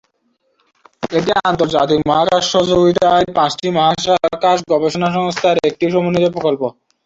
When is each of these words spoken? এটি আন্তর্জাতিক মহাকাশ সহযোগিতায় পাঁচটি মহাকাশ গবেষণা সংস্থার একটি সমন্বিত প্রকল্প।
এটি 1.09 1.31
আন্তর্জাতিক 1.43 1.99
মহাকাশ 2.09 2.43
সহযোগিতায় 2.51 3.25
পাঁচটি 3.37 3.67
মহাকাশ 3.71 4.57
গবেষণা 4.71 5.09
সংস্থার 5.15 5.57
একটি 5.69 5.85
সমন্বিত 5.93 6.25
প্রকল্প। 6.35 6.61